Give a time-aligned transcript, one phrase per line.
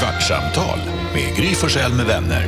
[0.00, 0.78] Kvartsamtal
[1.14, 2.46] med Gry Forssell med vänner.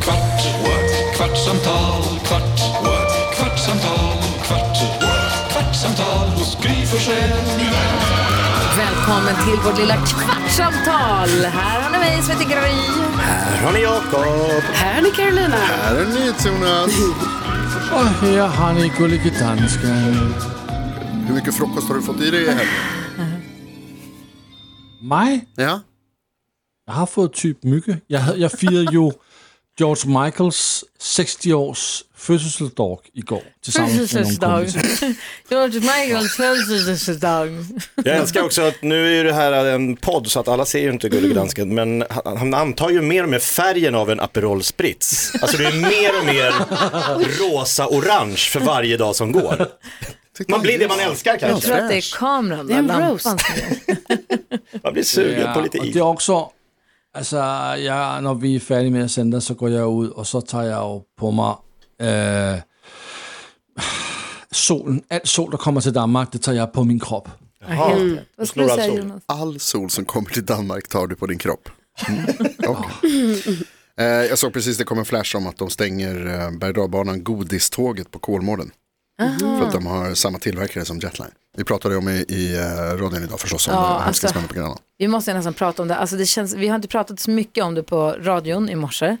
[0.00, 1.16] Kvart, what?
[1.16, 3.36] kvartsamtal, kvart, what?
[3.36, 5.52] kvartsamtal, kvart, what?
[5.52, 8.76] kvartsamtal hos Gry Forssell med vänner.
[8.76, 11.28] Välkommen till vårt lilla kvartsamtal.
[11.52, 12.76] Här har ni mig som heter Gry.
[13.20, 14.62] Här har ni Jakob.
[14.72, 15.56] Här är ni Carolina.
[15.56, 16.92] Här är NyhetsJonas.
[17.92, 20.34] Och här har ni Gullige Dansken.
[21.26, 22.66] Hur mycket frukost har du fått i dig i helgen?
[25.00, 25.44] Mig?
[25.56, 25.80] Ja,
[26.90, 27.96] Jag har fået typ mycket.
[28.06, 29.12] Jag, havde- jag firade ju
[29.78, 33.40] George Michaels 60-års fødselsdag någon
[33.72, 34.64] Födelsedag.
[34.64, 35.14] kompisar.
[35.50, 37.48] George Michaels födelsedag.
[38.04, 40.78] Jag älskar också att nu är ju det här en podd så att alla ser
[40.80, 44.20] ju inte Gullige Dansken men han, han antar ju mer och mer färgen av en
[44.20, 45.32] Aperol Spritz.
[45.42, 46.52] Alltså det är mer och mer
[47.40, 49.68] rosa-orange för varje dag som går.
[50.48, 51.74] Man blir det man älskar Jag tror kanske.
[51.82, 53.20] att det är kameran, Det är en gör.
[54.82, 55.92] Man blir sugen på lite is.
[55.92, 56.50] det är också,
[57.14, 60.40] alltså, jag, när vi är färdiga med att sända så går jag ut och så
[60.40, 61.54] tar jag ju på mig
[62.08, 62.62] eh,
[64.50, 67.28] solen, allt sol, der kommer till Danmark, det tar jag på min kropp.
[67.60, 68.28] Ja, helt rätt.
[68.36, 68.94] Vad skulle du säga.
[68.94, 69.22] Jonas?
[69.26, 71.68] all sol som kommer till Danmark tar du på din kropp.
[72.08, 72.26] Mm.
[73.96, 76.74] Eh, jag såg precis det kom en flash om att de stänger eh, berg och
[76.74, 78.70] dalbanan Godiståget på Kolmården.
[79.40, 81.30] För att de har samma tillverkare som Jetline.
[81.56, 84.76] Vi pratade om i, i uh, radion idag förstås om Ja, alltså- på Gröna.
[84.98, 85.96] Vi måste nästan prata om det.
[85.96, 89.16] Alltså det känns, vi har inte pratat så mycket om det på radion i morse.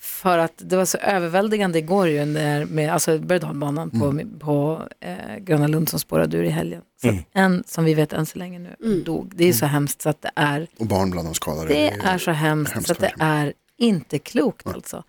[0.00, 4.82] För att det var så överväldigande igår ju när, med alltså berg dalbanan på, på
[5.00, 6.82] eh, Gröna Lund som spårade ur i helgen.
[7.02, 9.32] Så att en som vi vet än så länge nu dog.
[9.34, 11.68] Det är så hemskt så att det är, Och barn bland de skadade.
[11.68, 15.04] det är så hemskt, hemskt så att det är inte klokt alltså.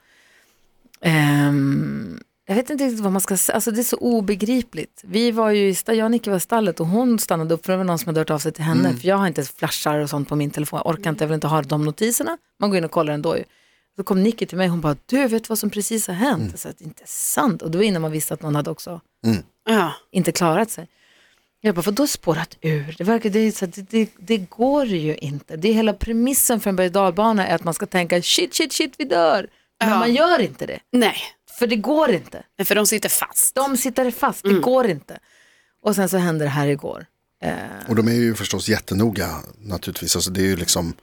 [1.01, 5.01] Ehm, jag vet inte riktigt vad man ska säga, alltså det är så obegripligt.
[5.03, 7.73] Vi var ju, i jag och Nicky var i stallet och hon stannade upp för
[7.73, 8.97] det var någon som hade hört av sig till henne.
[8.97, 11.35] För jag har inte flashar och sånt på min telefon, jag orkar inte, jag vill
[11.35, 12.37] inte ha de notiserna.
[12.59, 13.43] Man går in och kollar ändå ju.
[13.97, 16.47] Då kom Nicky till mig och hon bara, du vet vad som precis har hänt?
[16.51, 17.61] Jag sa att det inte är sant.
[17.61, 19.01] Och det var innan man visste att någon hade också
[19.69, 19.93] Ja.
[20.11, 20.87] inte klarat sig.
[21.61, 22.95] Jag bara, för då spårat ur?
[22.97, 25.55] Det, verkar, det, är så det, det, det går ju inte.
[25.57, 28.93] Det är hela premissen för en berg är att man ska tänka shit, shit, shit,
[28.97, 29.47] vi dör.
[29.79, 29.99] Men Ja.
[29.99, 30.79] man gör inte det.
[30.91, 31.15] Nej,
[31.59, 32.43] För det går inte.
[32.65, 33.55] för de sitter fast.
[33.55, 35.19] De sitter fast, det går inte.
[35.81, 37.05] Och sen så hände det här igår.
[37.43, 37.53] Eh,
[37.89, 40.15] Och de är ju förstås jättenoga naturligtvis.
[40.15, 40.93] Alltså det är ju liksom,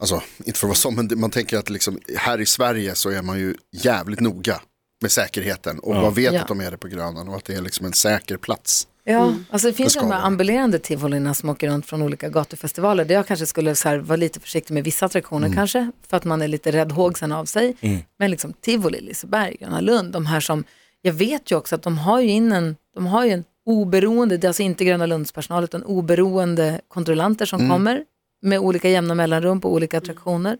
[0.00, 2.94] alltså inte för att vara så, men det- man tänker att liksom, här i Sverige
[2.94, 4.60] så är man ju jävligt noga
[5.00, 5.78] med säkerheten.
[5.78, 6.40] Och man vet Ja.
[6.40, 8.88] att de är det på Grönan och att det är liksom en säker plats.
[9.08, 13.04] Ja, alltså det finns ju de här ambulerande tivolina som åker runt från olika gatufestivaler.
[13.04, 16.24] Där jag kanske skulle så här, vara lite försiktig med vissa attraktioner kanske, för att
[16.24, 17.76] man är lite rädd hågsen av sig.
[18.18, 20.64] Men liksom tivoli, Liseberg, Gröna Lund, de här som,
[21.02, 24.36] jag vet ju också att de har ju in en, de har ju en oberoende,
[24.36, 28.04] det är alltså inte Gröna Lunds personal, utan oberoende kontrollanter som kommer
[28.42, 30.58] med olika jämna mellanrum på olika attraktioner.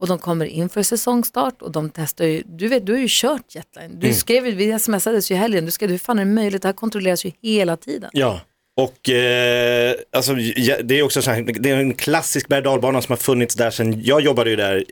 [0.00, 3.54] Och de kommer inför säsongstart och de testar ju, du vet, du har ju kört
[3.54, 4.00] Jetline.
[4.00, 6.62] Du skrev ju, vi smsades ju i helgen, du skrev, hur fan är det möjligt?
[6.62, 8.10] Det här kontrolleras ju hela tiden.
[8.12, 8.40] Ja,
[8.76, 12.82] och eh, alltså, ja, det är också så här, det är en klassisk berg som
[12.82, 14.84] har funnits där sedan, jag jobbade ju där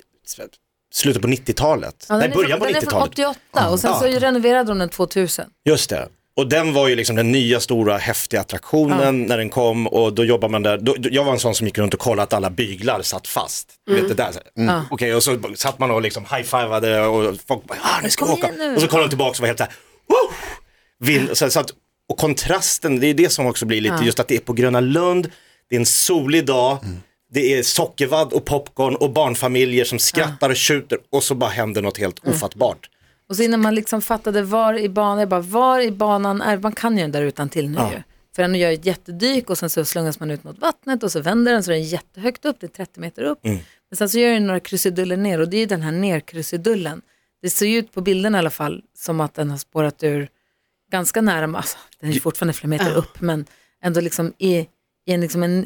[0.93, 2.07] slutet på 90-talet.
[2.09, 3.39] Ja, den, är från, början på den är från 90-talet.
[3.53, 5.45] 88 och sen så renoverade de den 2000.
[5.65, 6.09] Just det.
[6.37, 10.25] Och den var ju liksom den nya stora häftiga attraktionen när den kom och då
[10.25, 10.79] jobbar man där.
[10.79, 13.29] Då, då- jag var en sån som gick runt och kollade att alla byglar satt
[13.29, 13.69] fast.
[13.87, 14.33] Du Vet det där.
[14.33, 14.67] så här.
[14.67, 14.83] Ja.
[14.91, 18.33] Okej, och så satt man och liksom high-fivade och folk bara, ah, nu ska vi
[18.33, 18.51] åka.
[18.59, 18.75] nu.
[18.75, 19.73] Och så kollade de tillbaka och var helt så här,
[20.09, 21.35] Woo!
[21.35, 21.71] Så, så att,
[22.09, 24.81] och kontrasten, det är det som också blir lite, just att det är på Gröna
[24.81, 25.31] Lund,
[25.71, 26.79] det är en solig dag,
[27.33, 31.83] det är sockervadd och popcorn och barnfamiljer som skrattar och tjuter och så bara händer
[31.83, 32.91] något helt ofattbart.
[33.29, 36.59] Och så innan man liksom fattade var i banan, jag bara var i banan är,
[36.59, 38.03] man kan ju den där utan till nu ju.
[38.37, 41.21] För den gör ett jättedyk och sen så slungas man ut mot vattnet och så
[41.21, 43.39] vänder den så den är jättehögt upp, det är 30 meter upp.
[43.91, 47.03] Men sen så gör den några krusiduller ner och det är ju den här nerkrusidullen.
[47.43, 50.29] Det ser ju ut på bilden i alla fall som att den har spårat ur
[50.93, 53.47] ganska nära, alltså, den är ju fortfarande flera meter upp men
[53.83, 54.57] ändå liksom i,
[55.07, 55.63] i en, liksom en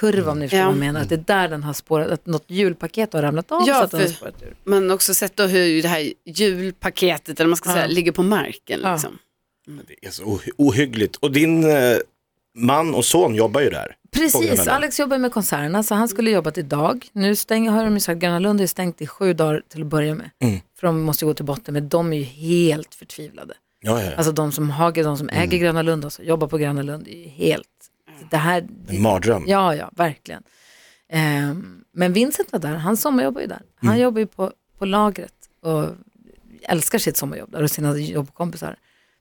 [0.00, 0.64] nerkurva om ni förstår Ja.
[0.66, 1.00] vad jag menar.
[1.00, 3.82] Att det är där den har spårat, att något hjulpaket har ramlat av Ja, så
[3.84, 4.32] att den har för-.
[4.64, 8.80] Men också sett då hur det här julpaketet, eller man ska säga, ligger på marken.
[8.82, 8.92] Ja.
[8.92, 9.18] Liksom.
[9.86, 11.16] Det är så ohy- ohyggligt.
[11.16, 11.96] Och din eh,
[12.58, 13.96] man och son jobbar ju där.
[14.12, 14.68] Precis.
[14.68, 17.06] Alex jobbar med konserterna så han skulle jobbat idag.
[17.12, 19.86] Nu stänger, har de ju sagt, Gröna Lund är stängt i sju dagar till att
[19.86, 20.30] börja med.
[20.80, 23.54] För de måste gå till botten med, de är ju helt förtvivlade.
[23.80, 24.16] Ja, ja, ja.
[24.16, 27.08] Alltså de som, har, de som äger Gröna Lund och som jobbar på Gröna Lund
[27.08, 27.66] är ju helt,
[28.30, 29.44] det här, En mardröm.
[29.46, 30.42] ja ja, verkligen.
[31.08, 33.62] Ehm, men Vincent var där, han sommarjobbar ju där.
[33.76, 35.88] Han jobbar ju på, på lagret och
[36.62, 38.76] älskar sitt sommarjobb där och sina jobbkompisar.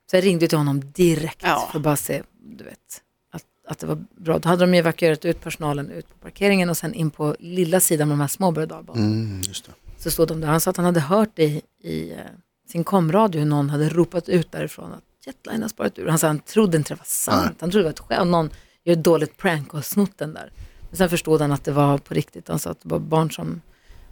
[0.09, 1.67] Så jag ringde till honom direkt Ja.
[1.71, 2.23] för att bara se,
[2.57, 3.01] du vet,
[3.31, 4.39] att, att det var bra.
[4.39, 7.79] Då hade de ju evakuerat ut personalen ut på parkeringen och sen in på lilla
[7.79, 8.67] sidan med de här små berg.
[8.95, 9.71] Mm, just det.
[9.97, 10.47] Så stod de där.
[10.47, 12.17] Han sa att han hade hört i, i eh,
[12.67, 16.07] sin komradio hur någon hade ropat ut därifrån att Jetline har spårat ur.
[16.07, 17.57] Han sa att han trodde inte det var sant.
[17.61, 18.31] Han trodde det var ett skämt.
[18.31, 18.49] Någon
[18.83, 20.51] gör ett dåligt prank och har snott den där.
[20.89, 22.47] Men sen förstod han att det var på riktigt.
[22.47, 23.61] Han sa att det var barn som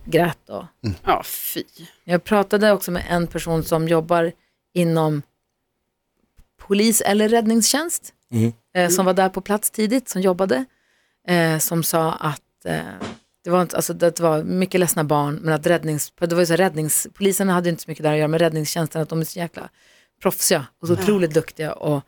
[0.06, 0.50] grät.
[0.50, 0.66] Och...
[1.04, 1.64] Ja, fy.
[2.04, 4.32] Jag pratade också med en person som jobbar
[4.74, 5.22] inom
[6.58, 8.14] polis eller räddningstjänst.
[8.74, 10.66] Eh, som var där på plats tidigt, som jobbade.
[11.28, 12.82] Eh, som sa att eh,
[13.44, 16.46] det var, inte, alltså, det var mycket ledsna barn, men att räddnings, det var ju
[16.46, 19.40] så räddningspoliserna hade inte så mycket där att göra med räddningstjänsten, att de är så
[19.40, 19.70] jäkla
[20.22, 22.04] proffsiga och så otroligt duktiga och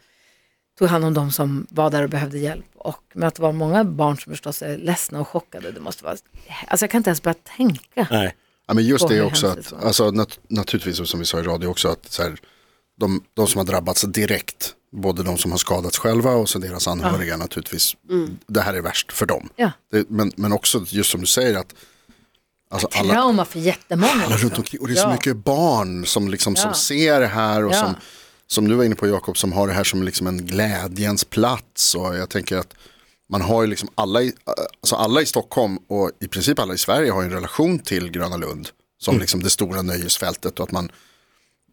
[0.82, 2.66] tog hand om de som var där och behövde hjälp.
[2.76, 6.04] Och, men att det var många barn som förstås är ledsna och chockade, det måste
[6.04, 6.16] vara,
[6.68, 8.08] alltså jag kan inte ens börja tänka.
[8.12, 8.36] Nej.
[8.68, 11.88] Ja, men just det också, att, alltså, nat naturligtvis som vi sa i radio också,
[11.88, 12.38] att så här,
[13.00, 16.88] de, de som har drabbats direkt, både de som har skadats själva och så deras
[16.88, 17.96] anhöriga naturligtvis,
[18.48, 19.50] det här är värst för dem.
[19.56, 19.72] Ja.
[19.92, 21.74] Det, men, men också just som du säger att
[22.72, 24.26] alltså, alla, Trauma för jättemånga.
[24.26, 25.12] alla runt omkring, och det är så Ja.
[25.12, 26.74] mycket barn som, liksom, som Ja.
[26.74, 27.80] ser det här och Ja.
[27.80, 27.96] som,
[28.52, 31.96] som du var inne på Jakob, som har det här som liksom en glädjens plats.
[31.96, 32.74] Och jag tänker att
[33.30, 34.34] man har ju liksom alla i,
[34.82, 38.38] alltså alla i Stockholm och i princip alla i Sverige har en relation till Gröna
[38.38, 38.70] Lund.
[39.00, 40.92] Som liksom det stora nöjesfältet och att man,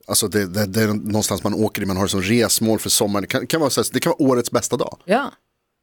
[0.07, 2.91] alltså det, det, det är någonstans man åker i, man har det som resmål för
[2.91, 3.23] sommaren.
[3.23, 4.99] Det kan, kan vara, det kan vara årets bästa dag.
[5.05, 5.33] Ja,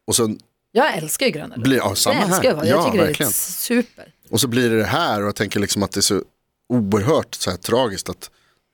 [0.07, 0.36] Och så,
[0.71, 1.63] jag älskar ju Gröna Lund.
[1.63, 2.65] Blir- ja, samma jag älskar här.
[2.65, 3.30] jag Ja, tycker det verkligen.
[3.30, 4.13] är super.
[4.30, 6.21] och så blir det det här och jag tänker liksom att det är så
[6.69, 8.30] oerhört så här tragiskt att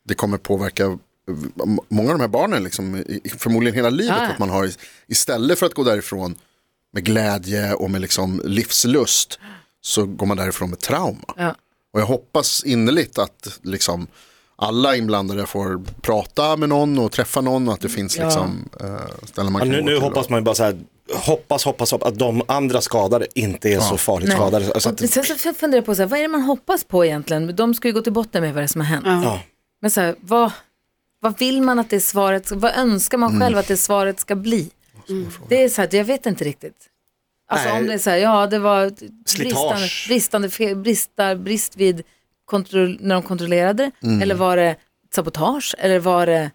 [0.07, 0.97] det kommer påverka
[1.89, 3.03] många av de här barnen liksom,
[3.37, 4.15] förmodligen hela livet.
[4.17, 4.31] Ja, ja.
[4.31, 4.69] Att man har
[5.07, 6.35] istället för att gå därifrån
[6.93, 9.39] med glädje och med liksom livslust
[9.81, 11.33] så går man därifrån med trauma.
[11.37, 11.55] Ja.
[11.93, 14.07] Och jag hoppas innerligt att liksom
[14.55, 18.25] alla inblandade får prata med någon och träffa någon och att det finns Ja.
[18.25, 18.95] liksom eh,
[19.25, 20.79] ställen man Ja, kan nu gå nu till hoppas och- man ju bara så här,
[21.13, 24.37] hoppas, hoppas, hoppas att de andra skadade inte är så farligt Nej.
[24.37, 24.73] skadade.
[24.73, 27.05] Alltså att, sen så funderar jag på, så här, vad är det man hoppas på
[27.05, 27.55] egentligen?
[27.55, 29.05] De ska ju gå till botten med vad det är som har hänt.
[29.25, 29.39] ja.
[29.81, 30.51] Men så här, vad,
[31.21, 33.41] vad vill man att det svaret, vad önskar man Mm.
[33.41, 34.69] själv att det svaret ska bli?
[35.49, 36.87] Det är så här, jag vet inte riktigt.
[37.49, 37.79] Alltså Nej.
[37.81, 40.05] om det är så här, ja det var bristande, Slitage.
[40.07, 42.03] bristande bristar, brist vid
[42.45, 44.21] kontroll, när de kontrollerade det, Mm.
[44.21, 44.75] eller var det
[45.15, 46.51] sabotage, eller var det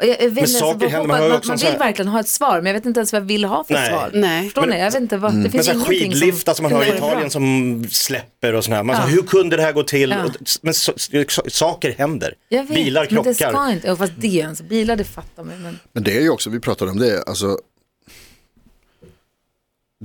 [0.00, 2.66] jag, vet saker händer, man man, också man vill här- verkligen ha ett svar, men
[2.66, 3.88] jag vet inte ens vad jag vill ha för Nej.
[3.88, 4.10] svar.
[4.14, 4.44] Nej.
[4.44, 4.78] Förstår ni?
[4.78, 6.96] Jag vet inte, vad, det Men finns här ingenting skidliftar som man hör i går
[6.98, 7.08] bra.
[7.08, 8.82] Italien som släpper och sådär.
[8.82, 9.02] Man Ja.
[9.02, 10.10] säger, hur kunde det här gå till?
[10.10, 10.24] Ja.
[10.24, 10.32] Och-
[10.62, 10.92] Men så,
[11.28, 12.34] så, saker händer.
[12.48, 13.50] Jag vet, Bilar men det krockar.
[13.52, 16.30] ska inte, ja, fast det ens, bilar det fattar man men Men det är ju
[16.30, 17.58] också, vi pratade om det, alltså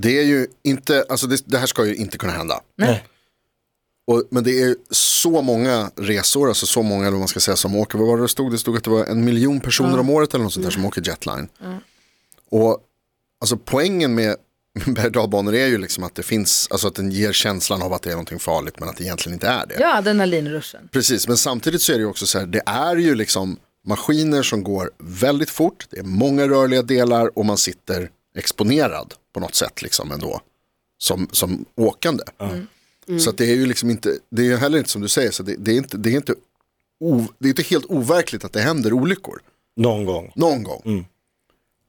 [0.00, 2.60] det är ju inte, alltså det, det här ska ju inte kunna hända.
[2.76, 3.04] Nej.
[4.06, 7.56] Och, men det är så många resor, alltså så många eller vad man ska säga
[7.56, 8.52] som åker, vad var det stod?
[8.52, 10.84] Det stod att det var en miljon personer om året eller något sånt där som
[10.84, 11.48] åker jetline.
[12.50, 12.78] Och
[13.40, 14.36] alltså poängen med
[14.86, 18.10] berg är ju liksom att det finns, alltså att den ger känslan av att det
[18.10, 19.76] är någonting farligt men att det egentligen inte är det.
[19.80, 20.88] ja, adrenalinruschen.
[20.92, 24.42] Precis, men samtidigt så är det ju också så här, det är ju liksom maskiner
[24.42, 29.54] som går väldigt fort, det är många rörliga delar och man sitter exponerad på något
[29.54, 30.40] sätt liksom ändå,
[30.98, 32.24] som, som åkande.
[33.20, 35.42] Så att det är ju liksom inte, det är heller inte som du säger, så
[35.42, 36.34] det, det är inte, det är inte,
[37.00, 39.40] o, det är inte helt overkligt att det händer olyckor,
[39.76, 40.32] Någon gång.
[40.36, 41.06] någon gång.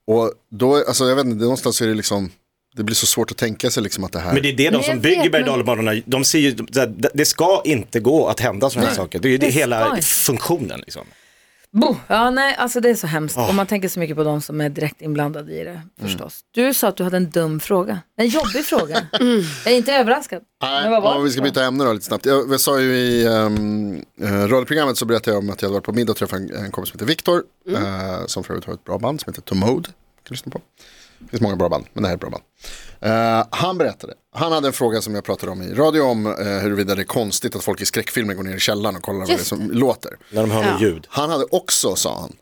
[0.08, 2.32] Och då, alltså jag vet inte, någonstans är det liksom,
[2.76, 4.70] det blir så svårt att tänka sig liksom att det här, Men det är det
[4.70, 8.70] de som bygger berg men- de ser ju, så det ska inte gå att hända
[8.70, 9.20] sådana här saker.
[9.20, 10.80] Det är ju det hela funktionen.
[10.80, 11.06] Liksom.
[11.72, 11.96] Bo.
[12.08, 13.38] Ja, nej, alltså det är så hemskt.
[13.38, 13.48] Ah.
[13.48, 15.90] Och man tänker så mycket på de som är direkt inblandade i det Mm.
[16.02, 16.42] förstås.
[16.52, 18.00] Du sa att du hade en dum fråga.
[18.18, 19.08] En jobbig fråga.
[19.66, 20.42] Jag är inte överraskad.
[20.62, 22.26] Var ja, vi ska byta ämne då lite snabbt.
[22.26, 25.86] Jag, jag sa ju i um, radioprogrammet så berättade jag om att jag hade varit
[25.86, 27.44] på middag och träffat en, en kompis som heter Viktor.
[27.70, 29.84] eh, som för övrigt har ett bra band som heter To Mode.
[29.90, 29.94] Kan
[30.24, 30.62] du lyssna på.
[31.20, 32.44] Det finns många bra band, men det här är ett bra band.
[33.00, 36.34] Eh, han berättade, han hade en fråga som jag pratade om i radio om uh,
[36.60, 39.28] huruvida det är konstigt att folk i skräckfilmer går ner i källaren och kollar vad
[39.28, 40.18] det Just som låter.
[40.32, 40.72] När de hör Ja.
[40.72, 41.08] något ljud.
[41.10, 42.36] Han hade också, sa han,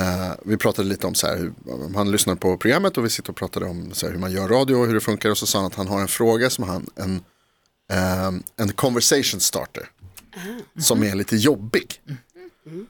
[0.00, 1.52] eh, vi pratade lite om så här, hur,
[1.94, 4.48] han lyssnade på programmet och vi sitter och pratade om så här, hur man gör
[4.48, 6.64] radio och hur det funkar och så sa han att han har en fråga som
[6.64, 7.22] han, en,
[8.56, 9.88] en conversation starter.
[10.80, 12.00] Som är lite jobbig.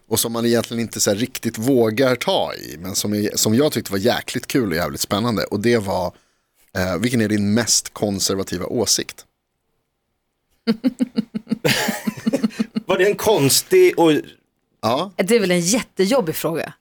[0.09, 2.77] Och som man egentligen inte så här riktigt vågar ta i.
[2.79, 5.45] Men som, är, som jag tyckte var jäkligt kul och jävligt spännande.
[5.45, 6.07] Och det var,
[6.77, 9.27] eh, vilken är din mest konservativa åsikt?
[12.87, 14.13] Var det en konstig och...
[14.83, 16.73] Ja, Det är väl en jättejobbig fråga.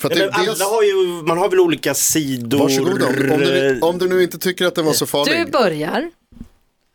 [0.00, 2.58] för det, dels, alla har ju, man har väl olika sidor.
[2.58, 5.46] varsågod om, om, du, om du nu inte tycker att den var så farlig.
[5.46, 6.10] Du börjar.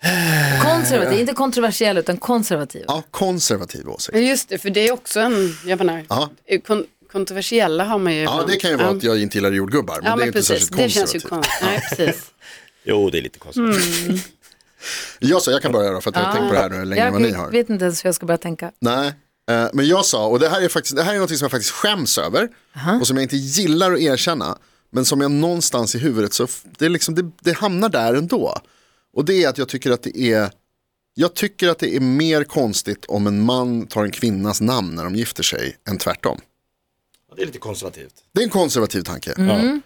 [0.63, 2.83] Konservativ, inte kontroversiell utan konservativ.
[2.87, 4.17] Ja, konservativ åsikt.
[4.17, 6.29] Ja, Just det, för det är också en, jag menar, Ja.
[6.67, 8.19] kon kontroversiella har man ju.
[8.21, 8.49] Ja, ibland.
[8.49, 10.39] det kan ju vara att jag inte gillar jordgubbar, men Ja, det är men inte
[10.39, 10.59] precis.
[10.67, 11.59] särskilt Det känns ju konservativt.
[11.59, 11.97] konstigt.
[11.99, 12.31] Nej, precis.
[12.83, 13.63] Jo, det är lite konstigt.
[14.07, 14.19] Mm.
[15.19, 16.85] Jag sa, jag kan börja då, för att jag har tänkt på det här nu
[16.85, 17.51] längre än vad ni jag har.
[17.51, 18.71] vet inte ens hur jag ska börja tänka.
[18.79, 19.07] Nej,
[19.51, 21.51] eh, men jag sa, och det här är faktiskt, det här är något som jag
[21.51, 22.49] faktiskt skäms över
[23.01, 24.57] och som jag inte gillar att erkänna,
[24.91, 28.13] men som jag någonstans i huvudet så f- det, är liksom, det, det hamnar där
[28.13, 28.57] ändå.
[29.13, 30.51] Och det är att jag tycker att det är,
[31.13, 35.03] jag tycker att det är mer konstigt om en man tar en kvinnas namn när
[35.03, 36.41] de gifter sig än tvärtom.
[37.35, 38.13] Det är lite konservativt.
[38.31, 39.33] Det är en konservativ tanke.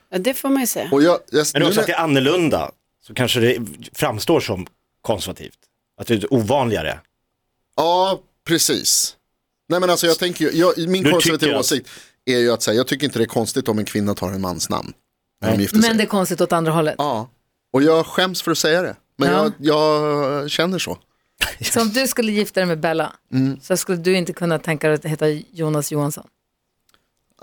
[0.10, 0.90] Ja, det får man ju säga.
[0.92, 2.72] Och jag, jag, Men också att det är annorlunda,
[3.08, 3.62] så kanske det
[3.94, 4.68] framstår som
[5.02, 5.58] konservativt.
[5.98, 7.00] Att det är ovanligare.
[7.76, 9.16] Ja, precis.
[9.70, 11.90] Nej men alltså jag tänker jag, min Du konservativa tycker att- åsikt
[12.26, 14.42] är ju att säga, jag tycker inte det är konstigt om en kvinna tar en
[14.42, 14.94] mans namn
[15.42, 15.90] när de gifter sig.
[15.90, 16.96] Men det är konstigt åt andra hållet.
[16.98, 17.30] Ja,
[17.74, 18.96] och jag skäms för att säga det.
[19.24, 19.52] Men Ja.
[19.60, 20.98] jag, jag känner så.
[21.62, 23.60] Så om du skulle gifta dig med Bella Mm.
[23.62, 26.28] så skulle du inte kunna tänka dig att heta Jonas Johansson.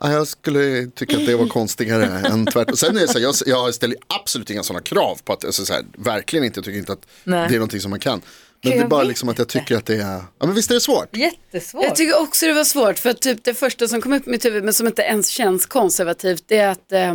[0.03, 2.77] Ja, Jag skulle tycka att det var konstigare än tvärtom.
[2.77, 5.65] Sen är det så här, jag, jag ställer absolut inga sådana krav på att, alltså
[5.65, 7.49] så här, verkligen inte, jag tycker inte att Nej.
[7.49, 8.21] det är någonting som man kan.
[8.63, 10.47] Men Gud, det är jag bara vet liksom att jag tycker att det är, ja
[10.47, 11.17] men visst är det svårt?
[11.17, 11.85] Jättesvårt.
[11.85, 14.31] Jag tycker också det var svårt för att typ det första som kom upp i
[14.31, 17.15] mitt huvud men som inte ens känns konservativt det är att eh,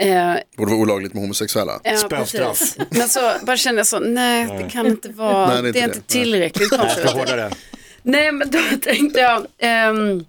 [0.00, 1.80] eh, Borde vara olagligt med homosexuella.
[1.84, 2.74] Ja, Spöstraff.
[2.90, 5.80] Men så bara kände jag så, nej det kan inte vara, Nej, det är det
[5.80, 7.50] är inte inte tillräckligt hårdare.
[8.02, 10.24] Nej men då tänkte jag ehm,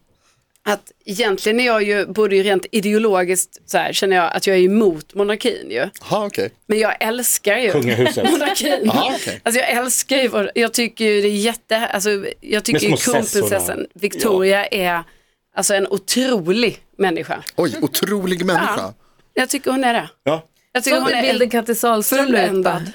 [0.64, 4.58] att egentligen är jag ju, både ju rent ideologiskt så här, känner jag att jag
[4.58, 5.90] är emot monarkin ju.
[6.10, 6.52] Jaha okej.
[6.68, 7.74] Men jag älskar ju
[8.32, 8.80] monarkin.
[8.84, 9.42] Jaha, okej.
[9.44, 12.10] Alltså jag älskar ju, vår- jag tycker ju det är jätte, alltså
[12.42, 13.86] jag tycker ju kronprinsessan.
[13.94, 15.04] Victoria är
[15.56, 17.44] alltså en otrolig människa.
[17.56, 18.74] Oj, otrolig människa.
[18.78, 18.94] Ja.
[19.34, 20.10] Jag tycker hon är det.
[20.24, 20.44] Ja.
[20.72, 22.48] Jag tycker Såg hon du är bilden Kattis Sahlström la ut?
[22.48, 22.92] fulländad.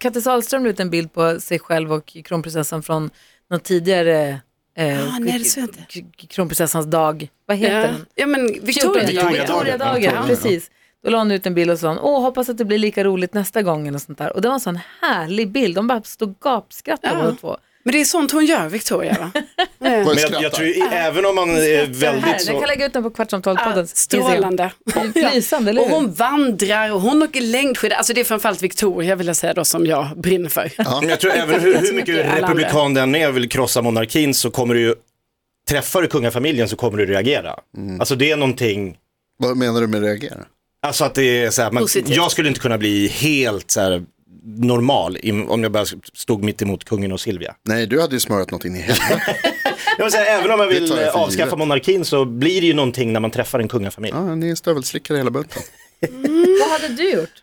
[0.00, 3.10] Kattis Sahlström la ut en bild på sig själv och kronprinsessan från
[3.50, 4.40] någon tidigare
[4.76, 5.78] eh, Ah, nej, det såg jag inte.
[5.94, 7.28] k- k- kronprinsessans dag.
[7.46, 7.82] Vad heter Ja.
[7.86, 8.06] den?
[8.14, 9.04] ja men Victoria.
[9.06, 9.32] Victoria-dagen.
[9.32, 10.22] Victoriadagen, Ja.
[10.26, 10.70] precis.
[11.04, 13.34] Då la hon ut en bild och sa, åh hoppas att det blir lika roligt
[13.34, 14.32] nästa gång eller sånt där.
[14.32, 17.22] Och det var en sån härlig bild, de bara stod och gapskrattade Ja.
[17.24, 17.56] båda två.
[17.82, 19.30] Men det är sånt hon gör, Victoria va?
[19.82, 19.90] Ja.
[20.04, 22.58] Men jag, jag tror ju, även om man är väldigt jag så...
[22.58, 24.70] kan lägga ut den på Kvartsamtalpoddens Strålande.
[24.86, 25.12] Instagram.
[25.14, 25.94] Det är Lysande, eller Och hur?
[25.94, 27.96] hon vandrar och hon åker längdskidor.
[27.96, 30.72] Alltså det är framförallt Victoria vill jag säga då som jag brinner för.
[31.00, 34.50] Men jag tror även hur, hur mycket republikan den är och vill krossa monarkin så
[34.50, 34.94] kommer du ju,
[35.68, 37.54] träffar du kungafamiljen så kommer du reagera.
[37.76, 38.00] Mm.
[38.00, 38.96] Alltså det är någonting,
[39.38, 40.38] Vad menar du med reagera?
[40.82, 44.02] alltså att det är så här, man, jag skulle inte kunna bli helt så här
[44.42, 45.18] normal
[45.48, 47.54] om jag bara stod mitt emot kungen och Silvia.
[47.62, 49.36] Nej, du hade ju smörat något in i helvete.
[49.98, 51.58] Jag vill säga, även om man vill jag avskaffa givet.
[51.58, 54.14] monarkin så blir det ju någonting när man träffar en kungafamilj.
[54.16, 55.62] Ja, ni är stövelslickare hela bunten.
[56.60, 57.42] Vad hade du gjort?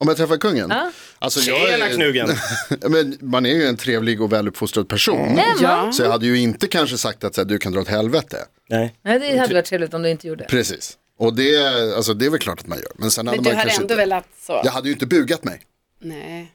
[0.00, 0.70] Om jag träffar kungen?
[0.70, 0.90] Ja.
[1.18, 2.28] Alltså, Tjena knugen!
[2.88, 5.40] men man är ju en trevlig och väluppfostrad person.
[5.60, 5.92] Ja.
[5.92, 8.36] Så jag hade ju inte kanske sagt att så här, du kan dra åt helvete.
[8.68, 8.94] Nej.
[9.02, 10.48] Nej, det hade varit trevligt om du inte gjorde det.
[10.48, 10.98] Precis.
[11.18, 12.92] Och det, alltså, det är väl klart att man gör.
[12.94, 13.96] Men sen hade Men du man hade ändå inte...
[13.96, 14.60] velat så.
[14.64, 15.60] Jag hade ju inte bugat mig.
[16.04, 16.52] Nej.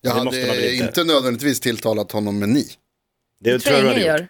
[0.00, 0.86] Jag Det måste man väl hade inte.
[0.86, 2.68] inte nödvändigtvis tilltalat honom med ni.
[3.40, 4.28] Det Det tror jag jag ingen gör.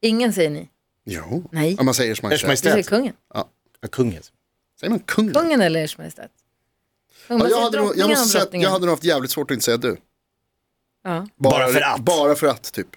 [0.00, 0.68] Ingen säger ni.
[1.04, 1.48] Jo.
[1.52, 1.76] Nej.
[1.80, 2.62] Om man säger Ers Ers Majestät.
[2.62, 3.12] Du säger kungen.
[3.34, 3.48] Ja.
[3.80, 4.22] Ja, kungen.
[4.80, 5.34] Säger man kungen?
[5.34, 6.30] Kungen eller ers majestät?
[7.26, 9.50] Kung, Ja, jag, hade nog, jag, måste säga att jag hade nog haft jävligt svårt
[9.50, 9.96] att inte säga du.
[11.04, 11.26] Ja.
[11.36, 12.00] Bara för att.
[12.00, 12.88] Bara för att typ.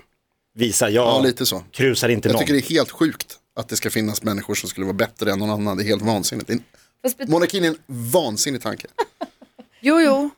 [0.54, 1.64] Visa, jag Ja, lite så.
[1.72, 2.40] krusar inte Jag någon.
[2.40, 5.40] tycker det är helt sjukt att det ska finnas människor som skulle vara bättre än
[5.40, 5.78] någon annan.
[5.78, 6.48] Det är helt vansinnigt.
[6.48, 6.64] Det är en-
[7.02, 8.88] Fast bet- Monarkin är en vansinnig tanke.
[9.82, 10.30] Jo, jo.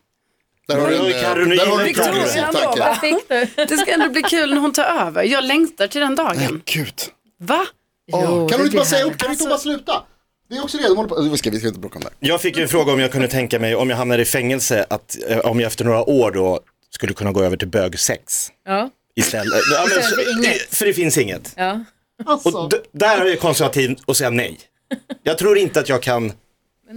[0.67, 1.35] Där har du en, eh, där har
[1.83, 3.65] du en progressiv tanke.
[3.67, 5.23] Det ska ändå bli kul när hon tar över.
[5.23, 6.61] Jag längtar till den dagen.
[6.65, 6.93] Gud.
[7.39, 7.65] Va?
[8.11, 9.17] Jo, kan du inte bara säga upp?
[9.17, 10.03] Kan du inte bara sluta?
[10.49, 11.21] Det är också det, de håller på.
[11.21, 12.27] Vi ska, vi ska inte bråka om det.
[12.27, 14.85] Jag fick ju en fråga om jag kunde tänka mig, om jag hamnar i fängelse,
[14.89, 18.89] att eh, om jag efter några år då skulle kunna gå över till bögsex Ja.
[19.15, 19.61] istället.
[19.73, 20.75] Ja, men, för.
[20.75, 21.53] För det finns inget.
[21.57, 21.79] ja.
[22.43, 24.59] Och d- där är jag konservativ och säga nej.
[25.23, 26.31] Jag tror inte att jag kan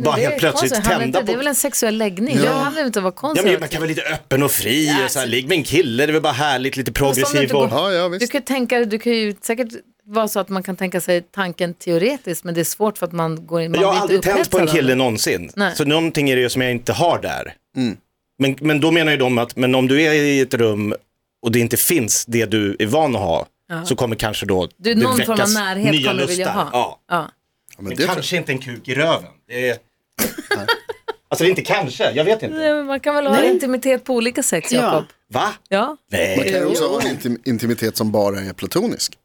[0.03, 0.91] bara Det är helt plötsligt konstigt.
[0.91, 1.39] Tända inte, Det är på...
[1.39, 2.37] väl en sexuell läggning?
[2.37, 4.91] Det handlar inte om att vara Ja, men man kan vara lite öppen och fri
[5.07, 6.99] och så här, ligg med en kille, det är väl bara härligt, lite som det
[6.99, 7.71] progressiv inte och...
[7.71, 9.69] går- Ja, ja Du kan, tänka, du kan ju säkert
[10.07, 13.13] vara så att man kan tänka sig tanken teoretiskt men det är svårt för att
[13.13, 14.95] man går in, man Jag har aldrig tänt på en kille det.
[14.95, 15.51] någonsin.
[15.57, 15.73] Nej.
[15.77, 17.55] Så någonting är det ju som jag inte har där.
[17.77, 17.97] Mm.
[18.39, 20.95] Men, men då menar ju de att, men om du är i ett rum
[21.43, 23.47] och det inte finns det du är van att ha,
[23.87, 26.47] så kommer kanske då Du, det någon form av väckas närhet nya kommer du vilja
[26.47, 26.65] lustar.
[26.65, 27.01] ha.
[27.09, 27.31] Ja.
[27.77, 27.79] Ja.
[27.79, 28.15] Ja, men Men det tror jag.
[28.15, 29.31] kanske inte en kuk i röven.
[29.49, 29.79] Det är...
[31.29, 32.57] alltså det är inte kanske, jag vet inte.
[32.57, 34.81] Nej, Man kan väl ha intimitet på olika sätt, Ja.
[34.81, 35.05] Jakob?
[35.29, 35.55] Va?
[35.69, 35.87] Ja.
[35.87, 39.19] Man Nej, kan ju också ha en intim intimitet som bara är platonisk.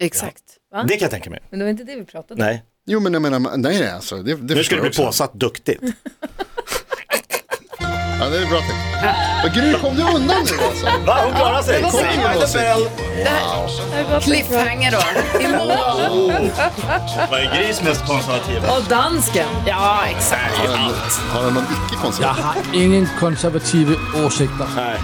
[0.00, 0.42] Exakt.
[0.88, 1.40] det kan jag tänka mig.
[1.50, 2.46] Men det var inte det vi pratade om.
[2.46, 4.22] Nej, Jo men jag menar, nej nej alltså.
[4.22, 5.82] Det, det nu ska jag bli påsatt duktigt.
[8.20, 8.76] Ja, det är bra tecken.
[9.42, 10.86] Vad Gry, kom du undan nu alltså?
[11.06, 11.76] Va, hon klarar sig!
[11.76, 12.00] det var bra.
[12.00, 14.20] by the bell.
[14.22, 14.98] Cliffhanger då.
[15.40, 16.50] Imorgon.
[17.30, 18.76] Vad är Grys mest konservativa?
[18.76, 19.48] Och dansken.
[19.66, 20.56] Ja, exakt.
[20.56, 20.80] Har den,
[21.30, 22.44] har den någon Jag icke-konservativ?
[22.44, 23.92] har ingen konservativa
[24.26, 24.66] åsikter.
[24.76, 25.00] Nej.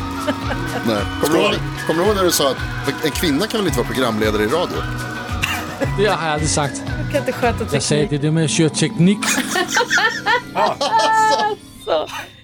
[0.86, 0.96] Nej.
[1.22, 1.54] Kommer du, ihåg,
[1.86, 2.56] kommer du ihåg när du sa att
[3.04, 4.76] en kvinna kan väl inte vara programledare i radio?
[5.98, 6.82] Det har jag aldrig sagt.
[7.06, 8.10] Du kan inte sköta Jag sa teknik.
[8.10, 9.18] det där med att köra teknik.